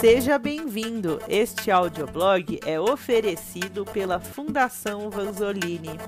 Seja 0.00 0.38
bem-vindo. 0.38 1.18
Este 1.28 1.70
audioblog 1.70 2.60
é 2.64 2.78
oferecido 2.78 3.84
pela 3.84 4.20
Fundação 4.20 5.10
Vanzolini. 5.10 5.98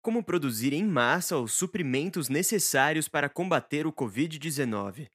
Como 0.00 0.22
produzir 0.22 0.72
em 0.72 0.84
massa 0.84 1.38
os 1.38 1.52
suprimentos 1.52 2.28
necessários 2.28 3.08
para 3.08 3.28
combater 3.28 3.86
o 3.86 3.92
Covid-19? 3.92 5.08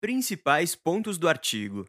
Principais 0.00 0.74
pontos 0.74 1.16
do 1.16 1.28
artigo. 1.28 1.86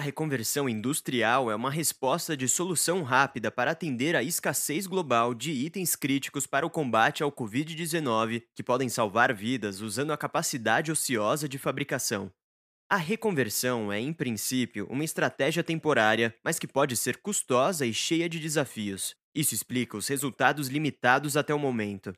A 0.00 0.02
reconversão 0.02 0.66
industrial 0.66 1.50
é 1.50 1.54
uma 1.54 1.70
resposta 1.70 2.34
de 2.34 2.48
solução 2.48 3.02
rápida 3.02 3.50
para 3.50 3.72
atender 3.72 4.16
à 4.16 4.22
escassez 4.22 4.86
global 4.86 5.34
de 5.34 5.50
itens 5.50 5.94
críticos 5.94 6.46
para 6.46 6.64
o 6.64 6.70
combate 6.70 7.22
ao 7.22 7.30
Covid-19, 7.30 8.44
que 8.54 8.62
podem 8.62 8.88
salvar 8.88 9.34
vidas 9.34 9.82
usando 9.82 10.10
a 10.14 10.16
capacidade 10.16 10.90
ociosa 10.90 11.46
de 11.46 11.58
fabricação. 11.58 12.32
A 12.88 12.96
reconversão 12.96 13.92
é, 13.92 14.00
em 14.00 14.10
princípio, 14.10 14.86
uma 14.88 15.04
estratégia 15.04 15.62
temporária, 15.62 16.34
mas 16.42 16.58
que 16.58 16.66
pode 16.66 16.96
ser 16.96 17.18
custosa 17.18 17.84
e 17.84 17.92
cheia 17.92 18.26
de 18.26 18.40
desafios. 18.40 19.14
Isso 19.34 19.54
explica 19.54 19.98
os 19.98 20.08
resultados 20.08 20.68
limitados 20.68 21.36
até 21.36 21.52
o 21.52 21.58
momento. 21.58 22.14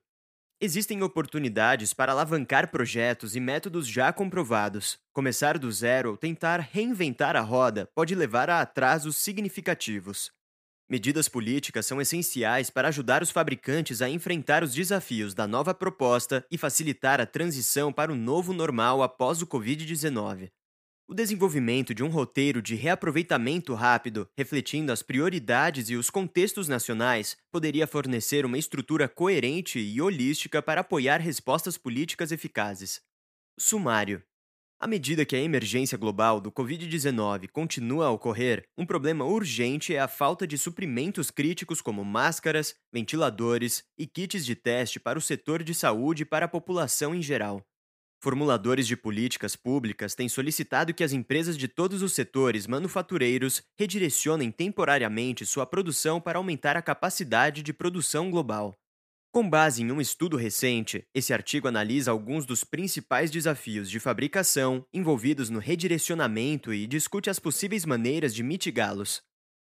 Existem 0.64 1.02
oportunidades 1.02 1.92
para 1.92 2.12
alavancar 2.12 2.70
projetos 2.70 3.34
e 3.34 3.40
métodos 3.40 3.84
já 3.84 4.12
comprovados. 4.12 4.96
Começar 5.12 5.58
do 5.58 5.72
zero 5.72 6.10
ou 6.10 6.16
tentar 6.16 6.60
reinventar 6.60 7.34
a 7.34 7.40
roda 7.40 7.88
pode 7.96 8.14
levar 8.14 8.48
a 8.48 8.60
atrasos 8.60 9.16
significativos. 9.16 10.30
Medidas 10.88 11.28
políticas 11.28 11.84
são 11.84 12.00
essenciais 12.00 12.70
para 12.70 12.86
ajudar 12.86 13.24
os 13.24 13.32
fabricantes 13.32 14.00
a 14.00 14.08
enfrentar 14.08 14.62
os 14.62 14.72
desafios 14.72 15.34
da 15.34 15.48
nova 15.48 15.74
proposta 15.74 16.46
e 16.48 16.56
facilitar 16.56 17.20
a 17.20 17.26
transição 17.26 17.92
para 17.92 18.12
o 18.12 18.16
novo 18.16 18.52
normal 18.52 19.02
após 19.02 19.42
o 19.42 19.48
Covid-19. 19.48 20.48
O 21.08 21.14
desenvolvimento 21.14 21.94
de 21.94 22.02
um 22.02 22.08
roteiro 22.08 22.62
de 22.62 22.74
reaproveitamento 22.74 23.74
rápido, 23.74 24.28
refletindo 24.36 24.92
as 24.92 25.02
prioridades 25.02 25.90
e 25.90 25.96
os 25.96 26.08
contextos 26.08 26.68
nacionais, 26.68 27.36
poderia 27.50 27.86
fornecer 27.86 28.46
uma 28.46 28.56
estrutura 28.56 29.08
coerente 29.08 29.78
e 29.78 30.00
holística 30.00 30.62
para 30.62 30.80
apoiar 30.80 31.18
respostas 31.18 31.76
políticas 31.76 32.30
eficazes. 32.30 33.00
Sumário. 33.58 34.22
À 34.80 34.86
medida 34.86 35.24
que 35.24 35.36
a 35.36 35.40
emergência 35.40 35.98
global 35.98 36.40
do 36.40 36.50
Covid-19 36.50 37.48
continua 37.52 38.06
a 38.06 38.10
ocorrer, 38.10 38.64
um 38.76 38.86
problema 38.86 39.24
urgente 39.24 39.94
é 39.94 40.00
a 40.00 40.08
falta 40.08 40.46
de 40.46 40.58
suprimentos 40.58 41.30
críticos 41.30 41.80
como 41.80 42.04
máscaras, 42.04 42.74
ventiladores 42.92 43.84
e 43.98 44.06
kits 44.06 44.44
de 44.44 44.56
teste 44.56 44.98
para 44.98 45.18
o 45.18 45.22
setor 45.22 45.62
de 45.62 45.74
saúde 45.74 46.22
e 46.22 46.26
para 46.26 46.46
a 46.46 46.48
população 46.48 47.14
em 47.14 47.22
geral. 47.22 47.64
Formuladores 48.22 48.86
de 48.86 48.96
políticas 48.96 49.56
públicas 49.56 50.14
têm 50.14 50.28
solicitado 50.28 50.94
que 50.94 51.02
as 51.02 51.12
empresas 51.12 51.58
de 51.58 51.66
todos 51.66 52.02
os 52.02 52.12
setores 52.12 52.68
manufatureiros 52.68 53.64
redirecionem 53.76 54.48
temporariamente 54.52 55.44
sua 55.44 55.66
produção 55.66 56.20
para 56.20 56.38
aumentar 56.38 56.76
a 56.76 56.82
capacidade 56.82 57.64
de 57.64 57.72
produção 57.72 58.30
global. 58.30 58.78
Com 59.32 59.50
base 59.50 59.82
em 59.82 59.90
um 59.90 60.00
estudo 60.00 60.36
recente, 60.36 61.04
esse 61.12 61.34
artigo 61.34 61.66
analisa 61.66 62.12
alguns 62.12 62.46
dos 62.46 62.62
principais 62.62 63.28
desafios 63.28 63.90
de 63.90 63.98
fabricação 63.98 64.86
envolvidos 64.92 65.50
no 65.50 65.58
redirecionamento 65.58 66.72
e 66.72 66.86
discute 66.86 67.28
as 67.28 67.40
possíveis 67.40 67.84
maneiras 67.84 68.32
de 68.32 68.44
mitigá-los. 68.44 69.20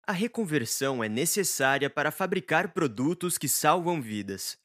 A 0.08 0.14
reconversão 0.14 1.04
é 1.04 1.10
necessária 1.10 1.90
para 1.90 2.12
fabricar 2.12 2.72
produtos 2.72 3.38
que 3.38 3.50
salvam 3.50 4.02
vidas. 4.02 4.58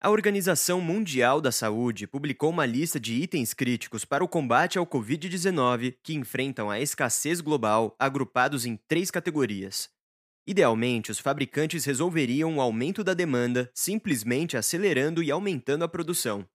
A 0.00 0.10
Organização 0.10 0.80
Mundial 0.80 1.40
da 1.40 1.50
Saúde 1.50 2.06
publicou 2.06 2.50
uma 2.50 2.64
lista 2.64 3.00
de 3.00 3.14
itens 3.14 3.52
críticos 3.52 4.04
para 4.04 4.22
o 4.22 4.28
combate 4.28 4.78
ao 4.78 4.86
Covid-19 4.86 5.96
que 6.04 6.14
enfrentam 6.14 6.70
a 6.70 6.78
escassez 6.78 7.40
global, 7.40 7.96
agrupados 7.98 8.64
em 8.64 8.76
três 8.86 9.10
categorias. 9.10 9.90
Idealmente, 10.46 11.10
os 11.10 11.18
fabricantes 11.18 11.84
resolveriam 11.84 12.56
o 12.56 12.60
aumento 12.60 13.02
da 13.02 13.12
demanda 13.12 13.68
simplesmente 13.74 14.56
acelerando 14.56 15.20
e 15.20 15.32
aumentando 15.32 15.82
a 15.82 15.88
produção. 15.88 16.48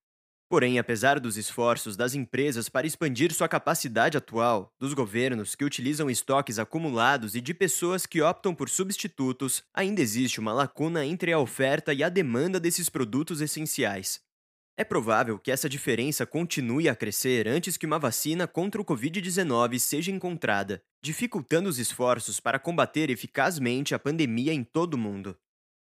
Porém, 0.53 0.77
apesar 0.77 1.19
dos 1.19 1.35
esforços 1.35 1.97
das 1.97 2.13
empresas 2.13 2.69
para 2.69 2.85
expandir 2.85 3.33
sua 3.33 3.49
capacidade 3.49 4.19
atual, 4.19 4.71
dos 4.79 4.93
governos 4.93 5.55
que 5.55 5.65
utilizam 5.65 6.11
estoques 6.11 6.59
acumulados 6.59 7.33
e 7.33 7.41
de 7.41 7.55
pessoas 7.55 8.05
que 8.05 8.21
optam 8.21 8.53
por 8.53 8.69
substitutos, 8.69 9.63
ainda 9.73 9.99
existe 9.99 10.39
uma 10.39 10.53
lacuna 10.53 11.07
entre 11.07 11.33
a 11.33 11.39
oferta 11.39 11.91
e 11.91 12.03
a 12.03 12.07
demanda 12.07 12.59
desses 12.59 12.87
produtos 12.87 13.41
essenciais. 13.41 14.21
É 14.77 14.83
provável 14.83 15.39
que 15.39 15.49
essa 15.49 15.67
diferença 15.67 16.23
continue 16.23 16.87
a 16.87 16.95
crescer 16.95 17.47
antes 17.47 17.75
que 17.75 17.87
uma 17.87 17.97
vacina 17.97 18.45
contra 18.45 18.79
o 18.79 18.85
Covid-19 18.85 19.79
seja 19.79 20.11
encontrada, 20.11 20.83
dificultando 21.03 21.67
os 21.67 21.79
esforços 21.79 22.39
para 22.39 22.59
combater 22.59 23.09
eficazmente 23.09 23.95
a 23.95 23.97
pandemia 23.97 24.53
em 24.53 24.63
todo 24.63 24.93
o 24.93 24.99
mundo. 24.99 25.35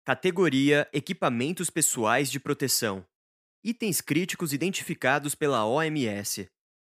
Categoria 0.03 0.89
Equipamentos 0.91 1.69
Pessoais 1.69 2.31
de 2.31 2.39
Proteção 2.39 3.05
itens 3.65 3.99
críticos 3.99 4.53
identificados 4.53 5.33
pela 5.33 5.65
OMS: 5.65 6.47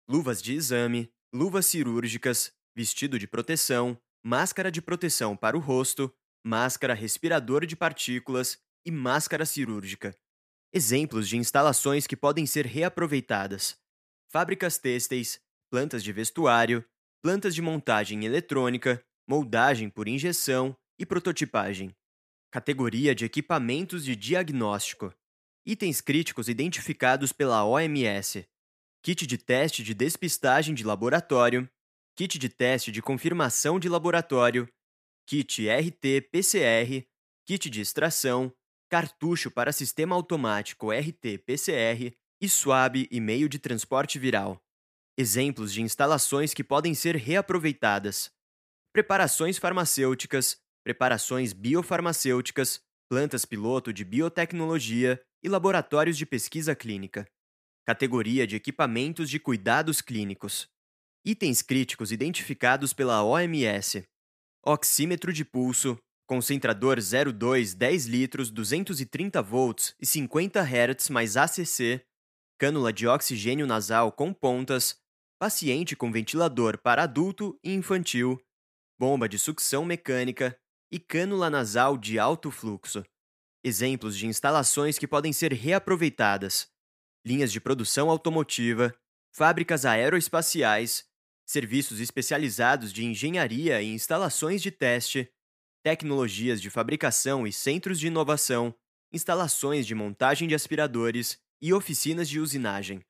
luvas 0.08 0.42
de 0.42 0.54
exame, 0.54 1.10
luvas 1.34 1.66
cirúrgicas, 1.66 2.52
vestido 2.76 3.18
de 3.18 3.26
proteção, 3.26 3.98
máscara 4.22 4.70
de 4.70 4.82
proteção 4.82 5.38
para 5.38 5.56
o 5.56 5.62
rosto, 5.62 6.14
máscara 6.46 6.94
respirador 6.94 7.66
de 7.66 7.76
partículas 7.76 8.60
e 8.86 8.92
máscara 8.92 9.46
cirúrgica. 9.46 10.14
Exemplos 10.74 11.30
de 11.30 11.38
instalações 11.38 12.06
que 12.06 12.18
podem 12.18 12.46
ser 12.46 12.66
reaproveitadas: 12.66 13.80
fábricas 14.30 14.78
têxteis, 14.78 15.40
plantas 15.70 16.04
de 16.04 16.12
vestuário, 16.12 16.84
plantas 17.22 17.56
de 17.56 17.62
montagem 17.62 18.26
eletrônica, 18.26 19.02
moldagem 19.26 19.90
por 19.90 20.10
injeção 20.10 20.76
e 21.00 21.06
prototipagem. 21.06 21.96
Categoria 22.52 23.16
de 23.16 23.24
equipamentos 23.24 24.04
de 24.04 24.18
diagnóstico: 24.18 25.14
Itens 25.70 26.00
críticos 26.00 26.48
identificados 26.48 27.34
pela 27.34 27.66
OMS: 27.66 28.48
kit 29.04 29.28
de 29.28 29.38
teste 29.38 29.84
de 29.84 29.94
despistagem 29.94 30.74
de 30.74 30.82
laboratório, 30.86 31.70
kit 32.16 32.40
de 32.40 32.48
teste 32.48 32.90
de 32.90 33.02
confirmação 33.02 33.78
de 33.78 33.90
laboratório, 33.90 34.66
kit 35.28 35.68
RT-PCR, 35.68 37.06
kit 37.46 37.70
de 37.70 37.82
extração, 37.82 38.50
cartucho 38.90 39.52
para 39.52 39.74
sistema 39.74 40.16
automático 40.16 40.90
RT-PCR 40.90 42.16
e 42.40 42.48
swab 42.48 43.06
e 43.12 43.20
meio 43.20 43.50
de 43.50 43.60
transporte 43.60 44.18
viral. 44.18 44.64
Exemplos 45.18 45.74
de 45.74 45.82
instalações 45.82 46.54
que 46.54 46.64
podem 46.64 46.94
ser 46.94 47.18
reaproveitadas: 47.18 48.32
preparações 48.94 49.58
farmacêuticas, 49.58 50.62
preparações 50.82 51.52
biofarmacêuticas, 51.52 52.80
plantas 53.10 53.44
piloto 53.44 53.92
de 53.92 54.06
biotecnologia 54.06 55.22
e 55.44 55.50
laboratórios 55.50 56.18
de 56.18 56.26
pesquisa 56.26 56.76
clínica. 56.76 57.28
Categoria 57.86 58.46
de 58.46 58.56
equipamentos 58.56 59.30
de 59.30 59.40
cuidados 59.40 60.02
clínicos. 60.02 60.70
Itens 61.26 61.62
críticos 61.62 62.12
identificados 62.12 62.94
pela 62.94 63.24
OMS: 63.24 64.04
oxímetro 64.66 65.32
de 65.32 65.46
pulso, 65.46 65.98
concentrador 66.26 66.98
02 67.00 67.74
10 67.74 68.06
litros 68.06 68.52
230 68.52 69.42
volts 69.42 69.96
e 70.00 70.06
50 70.06 70.62
Hz 70.62 71.10
mais 71.10 71.38
ACC, 71.38 72.06
cânula 72.58 72.92
de 72.92 73.08
oxigênio 73.08 73.66
nasal 73.66 74.12
com 74.12 74.34
pontas, 74.34 74.98
paciente 75.40 75.96
com 75.96 76.12
ventilador 76.12 76.78
para 76.80 77.04
adulto 77.04 77.58
e 77.64 77.74
infantil, 77.74 78.38
bomba 79.00 79.30
de 79.30 79.38
sucção 79.40 79.86
mecânica 79.86 80.58
e 80.92 81.00
cânula 81.00 81.50
nasal 81.50 81.98
de 81.98 82.18
alto 82.18 82.50
fluxo. 82.52 83.04
Exemplos 83.68 84.16
de 84.18 84.26
instalações 84.26 84.98
que 84.98 85.06
podem 85.06 85.34
ser 85.34 85.52
reaproveitadas: 85.52 86.70
linhas 87.26 87.52
de 87.52 87.60
produção 87.60 88.10
automotiva, 88.10 88.96
fábricas 89.30 89.84
aeroespaciais, 89.84 91.04
serviços 91.46 92.00
especializados 92.00 92.94
de 92.94 93.04
engenharia 93.04 93.82
e 93.82 93.92
instalações 93.92 94.62
de 94.62 94.72
teste, 94.72 95.30
tecnologias 95.84 96.62
de 96.62 96.70
fabricação 96.70 97.46
e 97.46 97.52
centros 97.52 98.00
de 98.00 98.08
inovação, 98.08 98.74
instalações 99.12 99.86
de 99.86 99.94
montagem 99.94 100.48
de 100.48 100.56
aspiradores 100.56 101.38
e 101.62 101.74
oficinas 101.74 102.30
de 102.30 102.40
usinagem. 102.40 103.04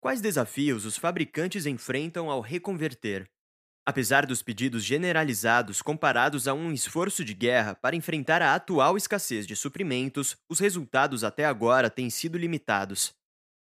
Quais 0.00 0.22
desafios 0.22 0.86
os 0.86 0.96
fabricantes 0.96 1.66
enfrentam 1.66 2.30
ao 2.30 2.40
reconverter? 2.40 3.30
Apesar 3.88 4.26
dos 4.26 4.42
pedidos 4.42 4.84
generalizados 4.84 5.80
comparados 5.80 6.46
a 6.46 6.52
um 6.52 6.74
esforço 6.74 7.24
de 7.24 7.32
guerra 7.32 7.74
para 7.74 7.96
enfrentar 7.96 8.42
a 8.42 8.54
atual 8.54 8.98
escassez 8.98 9.46
de 9.46 9.56
suprimentos, 9.56 10.36
os 10.46 10.60
resultados 10.60 11.24
até 11.24 11.46
agora 11.46 11.88
têm 11.88 12.10
sido 12.10 12.36
limitados. 12.36 13.14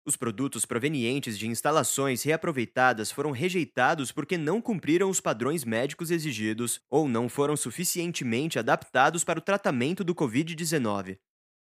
Os 0.07 0.15
produtos 0.15 0.65
provenientes 0.65 1.37
de 1.37 1.45
instalações 1.45 2.23
reaproveitadas 2.23 3.11
foram 3.11 3.31
rejeitados 3.31 4.13
porque 4.13 4.37
não 4.37 4.61
cumpriram 4.61 5.09
os 5.09 5.19
padrões 5.19 5.65
médicos 5.65 6.09
exigidos 6.09 6.79
ou 6.89 7.09
não 7.09 7.27
foram 7.27 7.57
suficientemente 7.57 8.57
adaptados 8.57 9.25
para 9.25 9.39
o 9.39 9.41
tratamento 9.41 10.05
do 10.05 10.15
Covid-19. 10.15 11.17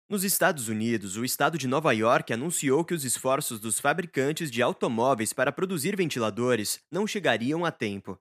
Nos 0.09 0.25
Estados 0.25 0.69
Unidos, 0.69 1.19
o 1.19 1.27
estado 1.27 1.59
de 1.59 1.69
Nova 1.69 1.93
York 1.93 2.33
anunciou 2.33 2.87
que 2.87 2.95
os 2.95 3.05
esforços 3.05 3.61
dos 3.61 3.79
fabricantes 3.79 4.51
de 4.51 4.63
automóveis 4.63 5.35
para 5.35 5.53
produzir 5.53 5.95
ventiladores 5.95 6.81
não 6.91 7.07
chegariam 7.07 7.63
a 7.63 7.71
tempo. 7.71 8.19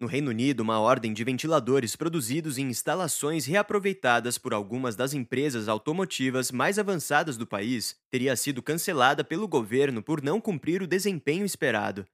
No 0.00 0.06
Reino 0.06 0.30
Unido, 0.30 0.60
uma 0.60 0.80
ordem 0.80 1.12
de 1.12 1.22
ventiladores 1.22 1.94
produzidos 1.94 2.56
em 2.56 2.70
instalações 2.70 3.44
reaproveitadas 3.44 4.38
por 4.38 4.54
algumas 4.54 4.96
das 4.96 5.12
empresas 5.12 5.68
automotivas 5.68 6.50
mais 6.50 6.78
avançadas 6.78 7.36
do 7.36 7.46
país 7.46 7.98
teria 8.10 8.34
sido 8.34 8.62
cancelada 8.62 9.22
pelo 9.22 9.46
governo 9.46 10.02
por 10.02 10.22
não 10.22 10.40
cumprir 10.40 10.80
o 10.80 10.86
desempenho 10.86 11.44
esperado. 11.44 12.06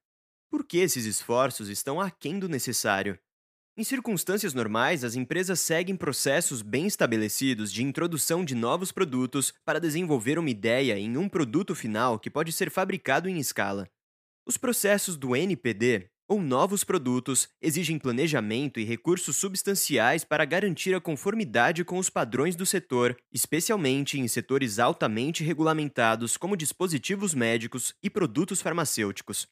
Por 0.50 0.66
que 0.66 0.78
esses 0.78 1.04
esforços 1.04 1.68
estão 1.68 2.00
aquém 2.00 2.40
do 2.40 2.48
necessário? 2.48 3.16
Em 3.76 3.84
circunstâncias 3.84 4.52
normais, 4.52 5.04
as 5.04 5.14
empresas 5.14 5.60
seguem 5.60 5.94
processos 5.94 6.62
bem 6.62 6.88
estabelecidos 6.88 7.72
de 7.72 7.84
introdução 7.84 8.44
de 8.44 8.56
novos 8.56 8.90
produtos 8.90 9.54
para 9.64 9.78
desenvolver 9.78 10.40
uma 10.40 10.50
ideia 10.50 10.98
em 10.98 11.16
um 11.16 11.28
produto 11.28 11.72
final 11.72 12.18
que 12.18 12.30
pode 12.30 12.50
ser 12.50 12.68
fabricado 12.68 13.28
em 13.28 13.38
escala. 13.38 13.88
Os 14.44 14.56
processos 14.56 15.16
do 15.16 15.36
NPD, 15.36 16.08
ou 16.28 16.40
novos 16.40 16.84
produtos, 16.84 17.48
exigem 17.60 17.98
planejamento 17.98 18.80
e 18.80 18.84
recursos 18.84 19.36
substanciais 19.36 20.24
para 20.24 20.44
garantir 20.44 20.94
a 20.94 21.00
conformidade 21.00 21.84
com 21.84 21.98
os 21.98 22.10
padrões 22.10 22.56
do 22.56 22.66
setor, 22.66 23.16
especialmente 23.32 24.18
em 24.18 24.26
setores 24.28 24.78
altamente 24.78 25.44
regulamentados 25.44 26.36
como 26.36 26.56
dispositivos 26.56 27.34
médicos 27.34 27.94
e 28.02 28.10
produtos 28.10 28.60
farmacêuticos. 28.60 29.46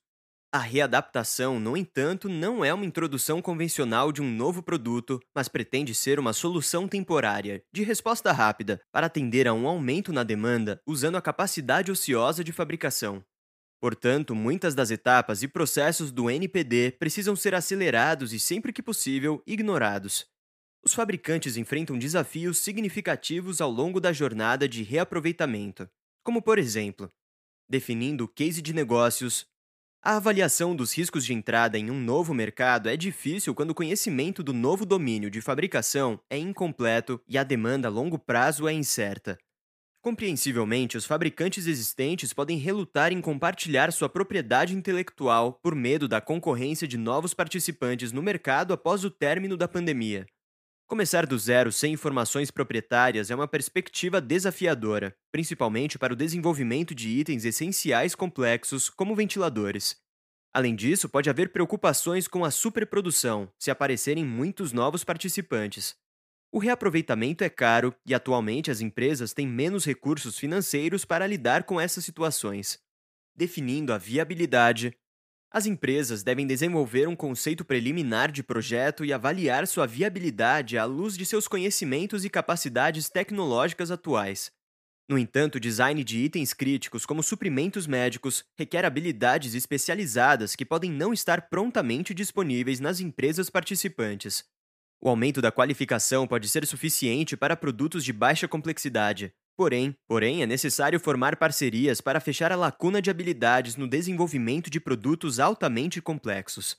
A 0.53 0.59
readaptação, 0.59 1.59
no 1.59 1.77
entanto, 1.77 2.29
não 2.29 2.65
é 2.65 2.73
uma 2.73 2.85
introdução 2.85 3.43
convencional 3.43 4.13
de 4.13 4.23
um 4.23 4.31
novo 4.31 4.63
produto, 4.63 5.19
mas 5.35 5.49
pretende 5.49 5.93
ser 5.97 6.21
uma 6.21 6.33
solução 6.33 6.87
temporária, 6.87 7.65
de 7.73 7.83
resposta 7.83 8.31
rápida, 8.31 8.81
para 8.93 9.09
atender 9.09 9.49
a 9.49 9.53
um 9.53 9.67
aumento 9.67 10.13
na 10.13 10.23
demanda 10.23 10.81
usando 10.87 11.17
a 11.17 11.21
capacidade 11.21 11.91
ociosa 11.91 12.45
de 12.45 12.53
fabricação. 12.53 13.25
Portanto, 13.85 14.35
muitas 14.35 14.75
das 14.75 14.91
etapas 14.91 15.43
e 15.43 15.47
processos 15.47 16.11
do 16.11 16.31
NPD 16.31 16.93
precisam 16.93 17.37
ser 17.37 17.55
acelerados 17.55 18.33
e, 18.33 18.41
sempre 18.41 18.73
que 18.73 18.83
possível, 18.83 19.43
ignorados. 19.47 20.27
Os 20.83 20.95
fabricantes 20.95 21.59
enfrentam 21.59 21.99
desafios 21.99 22.57
significativos 22.57 23.61
ao 23.61 23.71
longo 23.71 24.01
da 24.01 24.11
jornada 24.11 24.67
de 24.67 24.83
reaproveitamento, 24.83 25.87
como, 26.23 26.41
por 26.41 26.59
exemplo, 26.59 27.13
definindo 27.69 28.25
o 28.25 28.29
case 28.29 28.63
de 28.63 28.73
negócios, 28.73 29.45
a 30.03 30.17
avaliação 30.17 30.75
dos 30.75 30.97
riscos 30.97 31.23
de 31.23 31.35
entrada 31.35 31.79
em 31.79 31.91
um 31.91 32.01
novo 32.01 32.33
mercado 32.33 32.89
é 32.89 32.97
difícil 32.97 33.55
quando 33.55 33.73
o 33.73 33.75
conhecimento 33.75 34.43
do 34.43 34.55
novo 34.55 34.87
domínio 34.87 35.31
de 35.31 35.43
fabricação 35.43 36.19
é 36.31 36.39
incompleto 36.39 37.21
e 37.29 37.37
a 37.37 37.45
demanda 37.45 37.89
a 37.89 37.91
longo 37.91 38.19
prazo 38.19 38.67
é 38.67 38.73
incerta. 38.73 39.39
Compreensivelmente, 40.05 40.99
os 40.99 41.07
fabricantes 41.07 41.67
existentes 41.67 42.31
podem 42.35 42.59
relutar 42.59 43.11
em 43.11 43.23
compartilhar 43.23 43.91
sua 43.91 44.07
propriedade 44.07 44.77
intelectual 44.77 45.59
por 45.63 45.75
medo 45.75 46.07
da 46.07 46.21
concorrência 46.21 46.87
de 46.87 46.99
novos 46.99 47.33
participantes 47.33 48.13
no 48.13 48.23
mercado 48.23 48.75
após 48.75 49.03
o 49.03 49.11
término 49.11 49.57
da 49.57 49.67
pandemia. 49.67 50.27
Começar 50.87 51.25
do 51.25 51.39
zero 51.39 51.73
sem 51.73 51.95
informações 51.95 52.51
proprietárias 52.51 53.31
é 53.31 53.35
uma 53.35 53.49
perspectiva 53.49 54.21
desafiadora, 54.21 55.17
principalmente 55.33 55.99
para 55.99 56.13
o 56.13 56.17
desenvolvimento 56.17 56.95
de 56.95 57.09
itens 57.09 57.47
essenciais 57.47 58.15
complexos 58.15 58.91
como 58.91 59.17
ventiladores. 59.17 59.97
Além 60.53 60.77
disso, 60.77 61.09
pode 61.09 61.31
haver 61.31 61.51
preocupações 61.51 62.29
com 62.29 62.45
a 62.45 62.51
superprodução, 62.51 63.51
se 63.59 63.71
aparecerem 63.71 64.23
muitos 64.23 64.71
novos 64.71 65.03
participantes. 65.03 65.97
O 66.55 66.61
reaproveitamento 66.61 67.43
é 67.43 67.51
caro 67.51 67.93
e 68.07 68.15
atualmente 68.15 68.71
as 68.71 68.81
empresas 68.81 69.33
têm 69.33 69.45
menos 69.45 69.85
recursos 69.85 70.39
financeiros 70.39 71.05
para 71.05 71.27
lidar 71.27 71.65
com 71.65 71.81
essas 71.81 72.05
situações. 72.05 72.79
Definindo 73.35 73.93
a 73.93 73.99
viabilidade, 73.99 74.97
as 75.51 75.67
empresas 75.67 76.23
devem 76.23 76.47
desenvolver 76.47 77.09
um 77.09 77.17
conceito 77.17 77.65
preliminar 77.65 78.31
de 78.31 78.45
projeto 78.45 79.05
e 79.05 79.13
avaliar 79.13 79.67
sua 79.67 79.85
viabilidade 79.85 80.79
à 80.79 80.85
luz 80.85 81.17
de 81.17 81.27
seus 81.27 81.49
conhecimentos 81.49 82.25
e 82.25 82.31
capacidades 82.31 83.11
tecnológicas 83.11 83.91
atuais. 83.91 84.53
No 85.09 85.19
entanto, 85.19 85.57
o 85.57 85.61
design 85.61 86.05
de 86.05 86.19
itens 86.21 86.55
críticos, 86.55 87.05
como 87.05 87.21
suprimentos 87.21 87.89
médicos, 87.89 88.45
requer 88.57 88.85
habilidades 88.85 89.57
especializadas 89.57 90.55
que 90.55 90.65
podem 90.65 90.93
não 90.93 91.13
estar 91.13 91.49
prontamente 91.49 92.15
disponíveis 92.15 92.79
nas 92.79 93.01
empresas 93.01 93.51
participantes. 93.51 94.54
O 95.05 95.09
aumento 95.09 95.43
da 95.43 95.53
qualificação 95.53 96.27
pode 96.27 96.49
ser 96.49 96.67
suficiente 96.67 97.37
para 97.37 97.57
produtos 97.57 98.05
de 98.05 98.13
baixa 98.13 98.49
complexidade, 98.49 99.35
Porém, 99.57 99.97
porém, 100.09 100.43
é 100.43 100.47
necessário 100.47 100.99
formar 100.99 101.37
parcerias 101.37 102.01
para 102.01 102.19
fechar 102.19 102.51
a 102.51 102.57
lacuna 102.57 103.01
de 103.01 103.09
habilidades 103.09 103.77
no 103.77 103.87
desenvolvimento 103.87 104.69
de 104.69 104.81
produtos 104.81 105.39
altamente 105.39 106.03
complexos. 106.03 106.77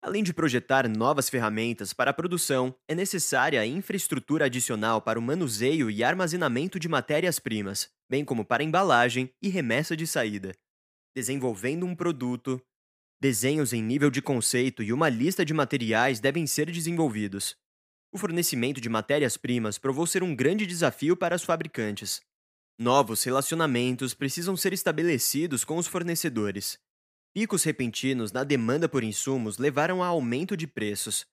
Além 0.00 0.22
de 0.22 0.32
projetar 0.32 0.88
novas 0.88 1.28
ferramentas 1.28 1.92
para 1.92 2.12
a 2.12 2.14
produção, 2.14 2.74
é 2.86 2.94
necessária 2.94 3.60
a 3.60 3.66
infraestrutura 3.66 4.44
adicional 4.44 5.00
para 5.00 5.18
o 5.18 5.22
manuseio 5.22 5.90
e 5.90 6.04
armazenamento 6.04 6.78
de 6.78 6.88
matérias-primas, 6.88 7.88
bem 8.08 8.24
como 8.24 8.44
para 8.44 8.62
embalagem 8.62 9.30
e 9.42 9.48
remessa 9.48 9.96
de 9.96 10.06
saída. 10.06 10.54
Desenvolvendo 11.16 11.84
um 11.84 11.96
produto, 11.96 12.62
desenhos 13.20 13.72
em 13.72 13.82
nível 13.82 14.10
de 14.10 14.20
conceito 14.20 14.82
e 14.82 14.92
uma 14.92 15.08
lista 15.08 15.44
de 15.44 15.54
materiais 15.54 16.20
devem 16.20 16.46
ser 16.46 16.70
desenvolvidos. 16.70 17.56
O 18.12 18.18
fornecimento 18.18 18.80
de 18.80 18.88
matérias-primas 18.88 19.78
provou 19.78 20.06
ser 20.06 20.22
um 20.22 20.36
grande 20.36 20.66
desafio 20.66 21.16
para 21.16 21.34
os 21.34 21.42
fabricantes. 21.42 22.20
Novos 22.78 23.22
relacionamentos 23.22 24.14
precisam 24.14 24.56
ser 24.56 24.72
estabelecidos 24.72 25.64
com 25.64 25.76
os 25.76 25.86
fornecedores. 25.86 26.78
Picos 27.32 27.64
repentinos 27.64 28.30
na 28.30 28.44
demanda 28.44 28.88
por 28.88 29.02
insumos 29.02 29.58
levaram 29.58 30.02
a 30.02 30.06
aumento 30.06 30.56
de 30.56 30.66
preços. 30.66 31.26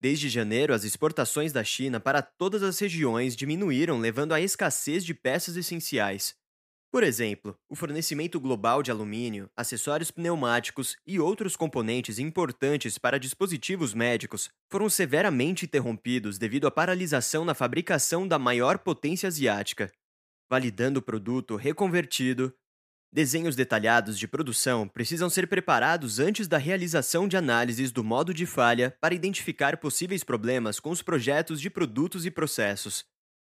Desde 0.00 0.28
janeiro, 0.28 0.74
as 0.74 0.84
exportações 0.84 1.52
da 1.52 1.62
China 1.62 2.00
para 2.00 2.22
todas 2.22 2.62
as 2.62 2.78
regiões 2.78 3.36
diminuíram, 3.36 3.98
levando 3.98 4.32
à 4.32 4.40
escassez 4.40 5.04
de 5.04 5.14
peças 5.14 5.56
essenciais. 5.56 6.34
Por 6.92 7.02
exemplo, 7.02 7.58
o 7.70 7.74
fornecimento 7.74 8.38
global 8.38 8.82
de 8.82 8.90
alumínio, 8.90 9.48
acessórios 9.56 10.10
pneumáticos 10.10 10.94
e 11.06 11.18
outros 11.18 11.56
componentes 11.56 12.18
importantes 12.18 12.98
para 12.98 13.18
dispositivos 13.18 13.94
médicos 13.94 14.50
foram 14.70 14.90
severamente 14.90 15.64
interrompidos 15.64 16.36
devido 16.36 16.66
à 16.66 16.70
paralisação 16.70 17.46
na 17.46 17.54
fabricação 17.54 18.28
da 18.28 18.38
maior 18.38 18.76
potência 18.76 19.26
asiática. 19.26 19.90
Validando 20.50 21.00
o 21.00 21.02
produto 21.02 21.56
reconvertido, 21.56 22.54
desenhos 23.10 23.56
detalhados 23.56 24.18
de 24.18 24.28
produção 24.28 24.86
precisam 24.86 25.30
ser 25.30 25.46
preparados 25.46 26.18
antes 26.18 26.46
da 26.46 26.58
realização 26.58 27.26
de 27.26 27.38
análises 27.38 27.90
do 27.90 28.04
modo 28.04 28.34
de 28.34 28.44
falha 28.44 28.94
para 29.00 29.14
identificar 29.14 29.78
possíveis 29.78 30.22
problemas 30.22 30.78
com 30.78 30.90
os 30.90 31.00
projetos 31.00 31.58
de 31.58 31.70
produtos 31.70 32.26
e 32.26 32.30
processos. 32.30 33.02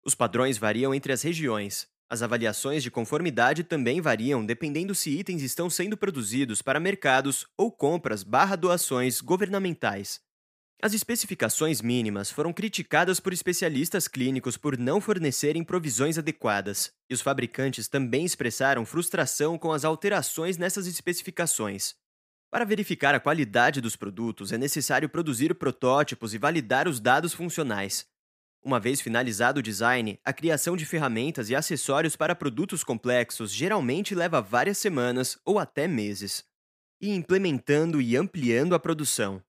Os 0.06 0.14
padrões 0.14 0.60
variam 0.60 0.94
entre 0.94 1.12
as 1.12 1.24
regiões, 1.24 1.88
as 2.14 2.22
avaliações 2.22 2.84
de 2.84 2.92
conformidade 2.92 3.64
também 3.64 4.00
variam 4.00 4.46
dependendo 4.46 4.94
se 4.94 5.10
itens 5.10 5.42
estão 5.42 5.68
sendo 5.68 5.98
produzidos 5.98 6.62
para 6.62 6.80
mercados 6.80 7.48
ou 7.58 7.72
compras 7.72 8.22
barra 8.22 8.56
doações 8.56 9.20
governamentais. 9.20 10.22
As 10.80 10.94
especificações 10.94 11.82
mínimas 11.82 12.30
foram 12.30 12.54
criticadas 12.54 13.20
por 13.20 13.34
especialistas 13.34 14.08
clínicos 14.08 14.58
por 14.58 14.78
não 14.78 15.02
fornecerem 15.02 15.64
provisões 15.64 16.20
adequadas, 16.20 16.92
e 17.10 17.16
os 17.16 17.22
fabricantes 17.22 17.88
também 17.88 18.26
expressaram 18.26 18.86
frustração 18.86 19.58
com 19.58 19.72
as 19.72 19.84
alterações 19.84 20.56
nessas 20.56 20.86
especificações. 20.86 21.96
Para 22.52 22.64
verificar 22.64 23.16
a 23.16 23.20
qualidade 23.20 23.82
dos 23.82 23.96
produtos, 23.96 24.52
é 24.52 24.58
necessário 24.60 25.10
produzir 25.10 25.56
protótipos 25.56 26.36
e 26.36 26.38
validar 26.38 26.88
os 26.88 27.00
dados 27.00 27.34
funcionais, 27.34 28.06
uma 28.64 28.80
vez 28.80 29.02
finalizado 29.02 29.60
o 29.60 29.64
design, 29.64 30.20
a 30.24 30.32
criação 30.32 30.78
de 30.78 30.86
ferramentas 30.86 31.50
e 31.50 31.56
acessórios 31.56 32.16
para 32.16 32.36
produtos 32.36 32.84
complexos 32.84 33.52
geralmente 33.52 34.16
leva 34.16 34.42
várias 34.42 34.78
semanas 34.78 35.38
ou 35.44 35.60
até 35.60 35.88
meses. 35.88 36.44
E 37.02 37.10
implementando 37.10 38.02
e 38.02 38.16
ampliando 38.16 38.74
a 38.74 38.80
produção. 38.80 39.44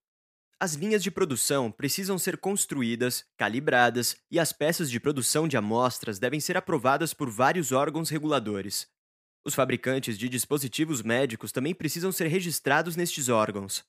As 0.59 0.75
linhas 0.75 1.02
de 1.02 1.11
produção 1.11 1.71
precisam 1.71 2.18
ser 2.18 2.38
construídas, 2.38 3.25
calibradas 3.37 4.16
e 4.30 4.38
as 4.40 4.52
peças 4.52 4.90
de 4.90 4.99
produção 4.99 5.47
de 5.47 5.56
amostras 5.56 6.18
devem 6.18 6.40
ser 6.40 6.56
aprovadas 6.56 7.12
por 7.12 7.28
vários 7.30 7.71
órgãos 7.71 8.09
reguladores. 8.09 8.88
Os 9.44 9.54
fabricantes 9.54 10.16
de 10.16 10.28
dispositivos 10.28 11.02
médicos 11.02 11.52
também 11.52 11.75
precisam 11.75 12.11
ser 12.11 12.28
registrados 12.28 12.97
nestes 12.97 13.28
órgãos. 13.28 13.85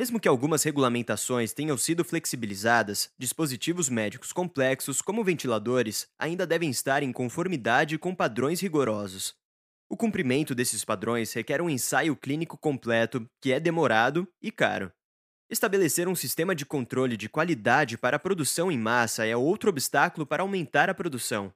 Mesmo 0.00 0.18
que 0.18 0.26
algumas 0.26 0.62
regulamentações 0.62 1.52
tenham 1.52 1.76
sido 1.76 2.02
flexibilizadas, 2.02 3.10
dispositivos 3.18 3.90
médicos 3.90 4.32
complexos, 4.32 5.02
como 5.02 5.22
ventiladores, 5.22 6.08
ainda 6.18 6.46
devem 6.46 6.70
estar 6.70 7.02
em 7.02 7.12
conformidade 7.12 7.98
com 7.98 8.14
padrões 8.14 8.62
rigorosos. 8.62 9.34
O 9.90 9.98
cumprimento 9.98 10.54
desses 10.54 10.86
padrões 10.86 11.34
requer 11.34 11.60
um 11.60 11.68
ensaio 11.68 12.16
clínico 12.16 12.56
completo, 12.56 13.28
que 13.42 13.52
é 13.52 13.60
demorado 13.60 14.26
e 14.40 14.50
caro. 14.50 14.90
Estabelecer 15.50 16.08
um 16.08 16.16
sistema 16.16 16.54
de 16.54 16.64
controle 16.64 17.14
de 17.14 17.28
qualidade 17.28 17.98
para 17.98 18.16
a 18.16 18.20
produção 18.20 18.72
em 18.72 18.78
massa 18.78 19.26
é 19.26 19.36
outro 19.36 19.68
obstáculo 19.68 20.24
para 20.24 20.42
aumentar 20.42 20.88
a 20.88 20.94
produção. 20.94 21.52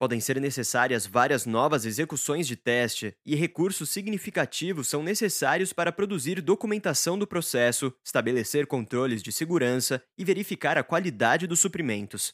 Podem 0.00 0.18
ser 0.18 0.40
necessárias 0.40 1.06
várias 1.06 1.44
novas 1.44 1.84
execuções 1.84 2.46
de 2.46 2.56
teste 2.56 3.14
e 3.22 3.36
recursos 3.36 3.90
significativos 3.90 4.88
são 4.88 5.02
necessários 5.02 5.74
para 5.74 5.92
produzir 5.92 6.40
documentação 6.40 7.18
do 7.18 7.26
processo, 7.26 7.92
estabelecer 8.02 8.66
controles 8.66 9.22
de 9.22 9.30
segurança 9.30 10.02
e 10.16 10.24
verificar 10.24 10.78
a 10.78 10.82
qualidade 10.82 11.46
dos 11.46 11.60
suprimentos. 11.60 12.32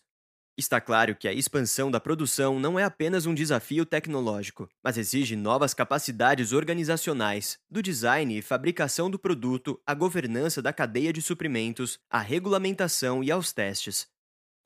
Está 0.56 0.80
claro 0.80 1.16
que 1.16 1.26
a 1.26 1.32
expansão 1.32 1.90
da 1.90 1.98
produção 1.98 2.60
não 2.60 2.78
é 2.78 2.84
apenas 2.84 3.26
um 3.26 3.34
desafio 3.34 3.84
tecnológico, 3.84 4.68
mas 4.80 4.96
exige 4.96 5.34
novas 5.34 5.74
capacidades 5.74 6.52
organizacionais, 6.52 7.58
do 7.68 7.82
design 7.82 8.38
e 8.38 8.42
fabricação 8.42 9.10
do 9.10 9.18
produto 9.18 9.78
à 9.84 9.92
governança 9.92 10.62
da 10.62 10.72
cadeia 10.72 11.12
de 11.12 11.20
suprimentos, 11.20 11.98
à 12.08 12.20
regulamentação 12.20 13.24
e 13.24 13.30
aos 13.32 13.52
testes. 13.52 14.06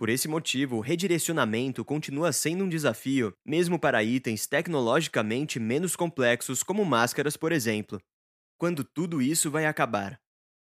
Por 0.00 0.08
esse 0.08 0.26
motivo, 0.26 0.76
o 0.76 0.80
redirecionamento 0.80 1.84
continua 1.84 2.32
sendo 2.32 2.64
um 2.64 2.68
desafio, 2.70 3.36
mesmo 3.44 3.78
para 3.78 4.02
itens 4.02 4.46
tecnologicamente 4.46 5.60
menos 5.60 5.94
complexos, 5.94 6.62
como 6.62 6.86
máscaras, 6.86 7.36
por 7.36 7.52
exemplo. 7.52 8.00
Quando 8.56 8.82
tudo 8.82 9.20
isso 9.20 9.50
vai 9.50 9.66
acabar? 9.66 10.18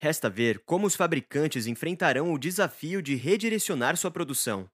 Resta 0.00 0.30
ver 0.30 0.62
como 0.64 0.86
os 0.86 0.94
fabricantes 0.94 1.66
enfrentarão 1.66 2.32
o 2.32 2.38
desafio 2.38 3.02
de 3.02 3.16
redirecionar 3.16 3.96
sua 3.96 4.12
produção. 4.12 4.70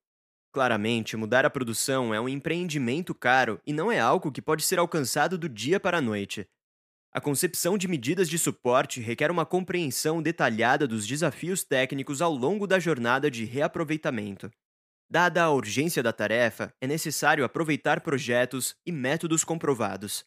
Claramente, 0.53 1.17
mudar 1.17 1.47
a 1.47 1.51
produção 1.51 2.13
é 2.13 2.21
um 2.21 2.29
empreendimento 2.29 3.15
caro 3.15 3.59
e 3.67 3.73
não 3.73 3.91
é 3.91 4.01
algo 4.01 4.31
que 4.31 4.43
pode 4.43 4.65
ser 4.65 4.79
alcançado 4.79 5.39
do 5.39 5.49
dia 5.49 5.81
para 5.81 5.97
a 5.97 6.03
noite. 6.03 6.47
A 7.15 7.21
concepção 7.21 7.77
de 7.77 7.87
medidas 7.87 8.27
de 8.27 8.39
suporte 8.39 8.99
requer 8.99 9.31
uma 9.31 9.45
compreensão 9.45 10.23
detalhada 10.23 10.89
dos 10.89 11.07
desafios 11.07 11.63
técnicos 11.63 12.23
ao 12.23 12.33
longo 12.33 12.67
da 12.67 12.79
jornada 12.79 13.31
de 13.31 13.45
reaproveitamento. 13.45 14.51
Dada 15.11 15.43
a 15.43 15.51
urgência 15.51 16.03
da 16.03 16.11
tarefa, 16.11 16.73
é 16.81 16.87
necessário 16.87 17.45
aproveitar 17.45 18.01
projetos 18.01 18.75
e 18.87 18.91
métodos 18.91 19.45
comprovados. 19.45 20.25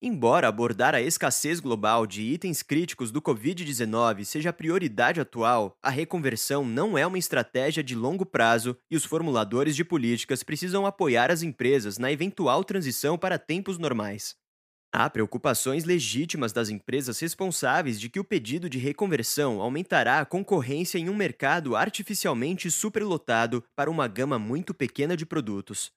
Embora 0.00 0.48
abordar 0.48 0.94
a 0.94 1.02
escassez 1.02 1.60
global 1.60 2.06
de 2.06 2.22
itens 2.22 2.62
críticos 2.62 3.10
do 3.10 3.20
Covid-19 3.20 4.24
seja 4.24 4.48
a 4.48 4.54
prioridade 4.54 5.20
atual, 5.20 5.76
a 5.82 5.90
reconversão 5.90 6.64
não 6.64 6.96
é 6.96 7.06
uma 7.06 7.18
estratégia 7.18 7.84
de 7.84 7.94
longo 7.94 8.24
prazo 8.24 8.74
e 8.90 8.96
os 8.96 9.04
formuladores 9.04 9.76
de 9.76 9.84
políticas 9.84 10.42
precisam 10.42 10.86
apoiar 10.86 11.30
as 11.30 11.42
empresas 11.42 11.98
na 11.98 12.10
eventual 12.10 12.64
transição 12.64 13.18
para 13.18 13.38
tempos 13.38 13.76
normais. 13.76 14.34
Há 14.94 15.08
preocupações 15.08 15.84
legítimas 15.84 16.52
das 16.52 16.68
empresas 16.68 17.18
responsáveis 17.18 17.98
de 17.98 18.10
que 18.10 18.20
o 18.20 18.24
pedido 18.24 18.68
de 18.68 18.76
reconversão 18.76 19.58
aumentará 19.62 20.20
a 20.20 20.26
concorrência 20.26 20.98
em 20.98 21.08
um 21.08 21.14
mercado 21.14 21.74
artificialmente 21.74 22.70
superlotado 22.70 23.64
para 23.74 23.90
uma 23.90 24.06
gama 24.06 24.38
muito 24.38 24.74
pequena 24.74 25.16
de 25.16 25.24
produtos. 25.24 25.90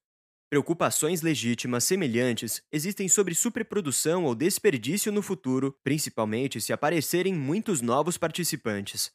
Preocupações 0.50 1.22
legítimas 1.22 1.84
semelhantes 1.84 2.62
existem 2.72 3.10
sobre 3.10 3.36
superprodução 3.36 4.24
ou 4.24 4.34
desperdício 4.34 5.12
no 5.12 5.22
futuro, 5.22 5.76
principalmente 5.84 6.62
se 6.62 6.72
aparecerem 6.72 7.34
muitos 7.34 7.82
novos 7.82 8.18
participantes. 8.18 9.12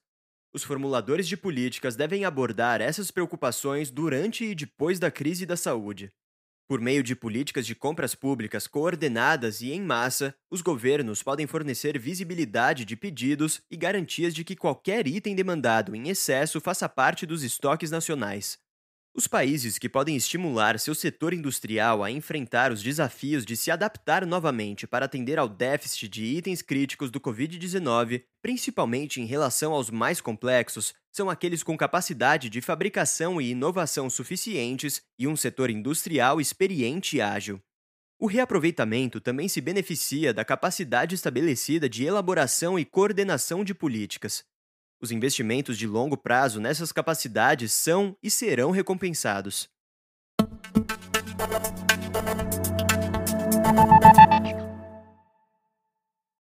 Os 0.52 0.62
formuladores 0.62 1.26
de 1.26 1.38
políticas 1.38 1.96
devem 1.96 2.26
abordar 2.26 2.82
essas 2.82 3.10
preocupações 3.10 3.90
durante 3.90 4.44
e 4.44 4.54
depois 4.54 4.98
da 4.98 5.10
crise 5.10 5.46
da 5.46 5.56
saúde. 5.56 6.10
Por 6.70 6.80
meio 6.80 7.02
de 7.02 7.16
políticas 7.16 7.66
de 7.66 7.74
compras 7.74 8.14
públicas 8.14 8.68
coordenadas 8.68 9.60
e 9.60 9.72
em 9.72 9.82
massa, 9.82 10.32
os 10.48 10.62
governos 10.62 11.20
podem 11.20 11.44
fornecer 11.44 11.98
visibilidade 11.98 12.84
de 12.84 12.94
pedidos 12.94 13.60
e 13.68 13.76
garantias 13.76 14.32
de 14.32 14.44
que 14.44 14.54
qualquer 14.54 15.04
item 15.08 15.34
demandado 15.34 15.96
em 15.96 16.08
excesso 16.08 16.60
faça 16.60 16.88
parte 16.88 17.26
dos 17.26 17.42
estoques 17.42 17.90
nacionais. 17.90 18.56
Os 19.12 19.26
países 19.26 19.78
que 19.78 19.88
podem 19.88 20.14
estimular 20.14 20.78
seu 20.78 20.94
setor 20.94 21.34
industrial 21.34 22.04
a 22.04 22.10
enfrentar 22.12 22.70
os 22.70 22.80
desafios 22.80 23.44
de 23.44 23.56
se 23.56 23.72
adaptar 23.72 24.24
novamente 24.24 24.86
para 24.86 25.06
atender 25.06 25.40
ao 25.40 25.48
déficit 25.48 26.08
de 26.08 26.22
itens 26.22 26.62
críticos 26.62 27.10
do 27.10 27.20
Covid-19, 27.20 28.22
principalmente 28.40 29.20
em 29.20 29.24
relação 29.24 29.72
aos 29.72 29.90
mais 29.90 30.20
complexos, 30.20 30.94
são 31.12 31.28
aqueles 31.28 31.62
com 31.62 31.76
capacidade 31.76 32.48
de 32.48 32.60
fabricação 32.60 33.40
e 33.40 33.50
inovação 33.50 34.08
suficientes 34.08 35.02
e 35.18 35.26
um 35.26 35.36
setor 35.36 35.70
industrial 35.70 36.40
experiente 36.40 37.16
e 37.16 37.20
ágil. 37.20 37.60
O 38.18 38.26
reaproveitamento 38.26 39.20
também 39.20 39.48
se 39.48 39.60
beneficia 39.60 40.32
da 40.32 40.44
capacidade 40.44 41.14
estabelecida 41.14 41.88
de 41.88 42.04
elaboração 42.04 42.78
e 42.78 42.84
coordenação 42.84 43.64
de 43.64 43.74
políticas, 43.74 44.44
os 45.02 45.10
investimentos 45.10 45.78
de 45.78 45.86
longo 45.86 46.14
prazo 46.14 46.60
nessas 46.60 46.92
capacidades 46.92 47.72
são 47.72 48.14
e 48.22 48.30
serão 48.30 48.70
recompensados. 48.70 49.66